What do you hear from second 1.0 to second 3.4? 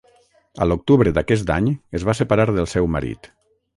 d'aquest any es va separar del seu marit.